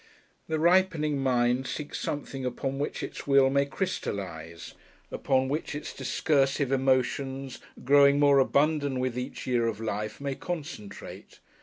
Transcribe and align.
The 0.47 0.57
ripening 0.57 1.19
mind 1.19 1.67
seeks 1.67 1.99
something 1.99 2.43
upon 2.43 2.79
which 2.79 3.03
its 3.03 3.27
will 3.27 3.51
may 3.51 3.67
crystallise, 3.67 4.73
upon 5.11 5.47
which 5.47 5.75
its 5.75 5.93
discursive 5.93 6.71
emotions, 6.71 7.59
growing 7.83 8.17
more 8.19 8.39
abundant 8.39 8.97
with 8.97 9.15
each 9.15 9.45
year 9.45 9.67
of 9.67 9.79
life, 9.79 10.19
may 10.19 10.33
concentrate. 10.33 11.37